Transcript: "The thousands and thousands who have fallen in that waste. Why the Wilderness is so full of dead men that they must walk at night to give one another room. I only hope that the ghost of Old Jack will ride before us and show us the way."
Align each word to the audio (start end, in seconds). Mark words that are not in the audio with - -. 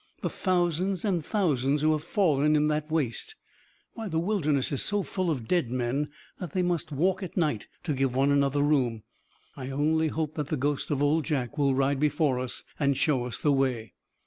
"The 0.21 0.31
thousands 0.31 1.05
and 1.05 1.23
thousands 1.23 1.83
who 1.83 1.91
have 1.91 2.03
fallen 2.03 2.55
in 2.55 2.69
that 2.69 2.89
waste. 2.89 3.35
Why 3.93 4.07
the 4.07 4.17
Wilderness 4.17 4.71
is 4.71 4.81
so 4.81 5.03
full 5.03 5.29
of 5.29 5.47
dead 5.47 5.69
men 5.69 6.09
that 6.39 6.53
they 6.53 6.63
must 6.63 6.91
walk 6.91 7.21
at 7.21 7.37
night 7.37 7.67
to 7.83 7.93
give 7.93 8.15
one 8.15 8.31
another 8.31 8.63
room. 8.63 9.03
I 9.55 9.69
only 9.69 10.07
hope 10.07 10.33
that 10.37 10.47
the 10.47 10.57
ghost 10.57 10.89
of 10.89 11.03
Old 11.03 11.25
Jack 11.25 11.55
will 11.55 11.75
ride 11.75 11.99
before 11.99 12.39
us 12.39 12.63
and 12.79 12.97
show 12.97 13.25
us 13.25 13.37
the 13.37 13.51
way." 13.53 13.93